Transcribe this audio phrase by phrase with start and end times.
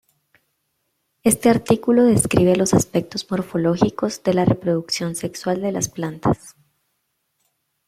[1.21, 6.55] Este artículo describe los aspectos morfológicos de la reproducción sexual de las plantas.